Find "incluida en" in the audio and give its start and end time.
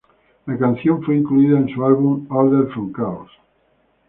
1.15-1.69